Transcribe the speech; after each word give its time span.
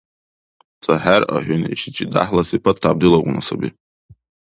Ца 0.83 0.93
хӀеръа 1.03 1.37
хӀуни 1.45 1.67
ишичи, 1.73 2.05
дяхӀла 2.13 2.43
сипат 2.49 2.77
тяп 2.81 2.95
дилагъуна 3.01 3.41
саби. 3.47 3.69